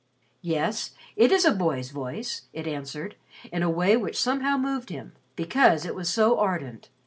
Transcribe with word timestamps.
"Yes, 0.41 0.95
it 1.15 1.31
is 1.31 1.45
a 1.45 1.51
boy's 1.53 1.91
voice," 1.91 2.47
it 2.53 2.65
answered, 2.65 3.15
in 3.51 3.61
a 3.61 3.69
way 3.69 3.95
which 3.95 4.19
somehow 4.19 4.57
moved 4.57 4.89
him, 4.89 5.13
because 5.35 5.85
it 5.85 5.93
was 5.93 6.09
so 6.09 6.39
ardent. 6.39 6.89